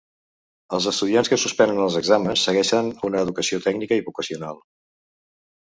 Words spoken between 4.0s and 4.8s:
i vocacional.